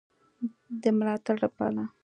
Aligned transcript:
د 0.81 0.83
ملاتړ 0.97 1.35
لپاره 1.45 1.83